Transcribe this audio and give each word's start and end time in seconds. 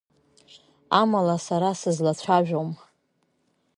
Амала, 0.99 1.35
сара 1.45 1.69
сызлацәажәом. 1.79 2.69